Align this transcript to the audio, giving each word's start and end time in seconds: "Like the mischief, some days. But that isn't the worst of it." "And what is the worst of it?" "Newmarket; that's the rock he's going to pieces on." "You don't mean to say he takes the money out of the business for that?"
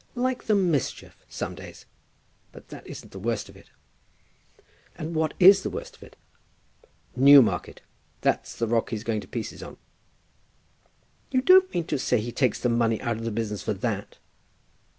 "Like 0.15 0.45
the 0.45 0.55
mischief, 0.55 1.15
some 1.29 1.53
days. 1.53 1.85
But 2.51 2.69
that 2.69 2.87
isn't 2.87 3.11
the 3.11 3.19
worst 3.19 3.49
of 3.49 3.55
it." 3.55 3.69
"And 4.95 5.13
what 5.13 5.35
is 5.39 5.61
the 5.61 5.69
worst 5.69 5.95
of 5.95 6.01
it?" 6.01 6.15
"Newmarket; 7.15 7.83
that's 8.21 8.55
the 8.55 8.65
rock 8.65 8.89
he's 8.89 9.03
going 9.03 9.21
to 9.21 9.27
pieces 9.27 9.61
on." 9.61 9.77
"You 11.29 11.41
don't 11.41 11.71
mean 11.71 11.83
to 11.85 11.99
say 11.99 12.19
he 12.19 12.31
takes 12.31 12.59
the 12.59 12.67
money 12.67 12.99
out 12.99 13.17
of 13.17 13.25
the 13.25 13.31
business 13.31 13.61
for 13.61 13.75
that?" 13.75 14.17